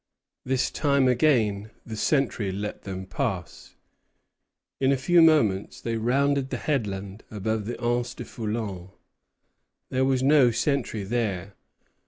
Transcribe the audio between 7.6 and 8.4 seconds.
the Anse du